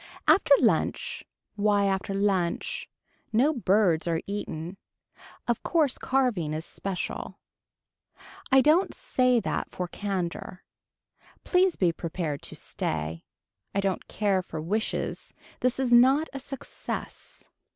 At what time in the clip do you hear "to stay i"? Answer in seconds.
12.41-13.79